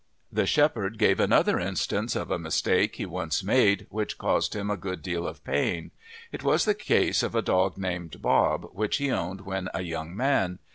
The 0.31 0.47
shepherd 0.47 0.97
gave 0.97 1.19
another 1.19 1.59
instance 1.59 2.15
of 2.15 2.31
a 2.31 2.39
mistake 2.39 2.95
he 2.95 3.05
once 3.05 3.43
made 3.43 3.85
which 3.91 4.17
caused 4.17 4.55
him 4.55 4.71
a 4.71 4.75
good 4.75 5.03
deal 5.03 5.27
of 5.27 5.43
pain. 5.43 5.91
It 6.31 6.43
was 6.43 6.65
the 6.65 6.73
case 6.73 7.21
of 7.21 7.35
a 7.35 7.43
dog 7.43 7.77
named 7.77 8.19
Bob 8.19 8.71
which 8.73 8.97
he 8.97 9.11
owned 9.11 9.41
when 9.41 9.69
a 9.75 9.81
young 9.83 10.15
man. 10.17 10.57